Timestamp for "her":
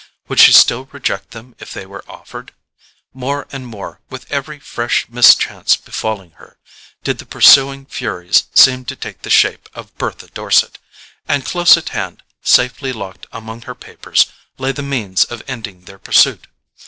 6.37-6.57, 13.69-13.75